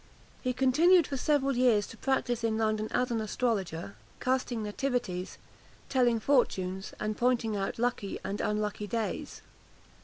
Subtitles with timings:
[0.41, 5.37] He continued for several years to practise in London as an astrologer; casting nativities,
[5.89, 9.43] telling fortunes, and pointing out lucky and unlucky days.